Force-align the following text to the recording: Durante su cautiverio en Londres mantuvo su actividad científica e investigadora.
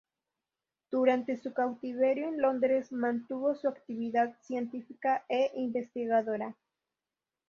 Durante 0.89 1.37
su 1.37 1.53
cautiverio 1.53 2.27
en 2.27 2.41
Londres 2.41 2.91
mantuvo 2.91 3.53
su 3.53 3.67
actividad 3.67 4.33
científica 4.41 5.23
e 5.29 5.51
investigadora. 5.53 6.55